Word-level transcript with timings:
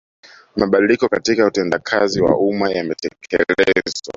Mabadiliko 0.55 1.09
katika 1.09 1.45
utendakazi 1.45 2.21
wa 2.21 2.37
umma 2.37 2.71
yametekelezwa 2.71 4.09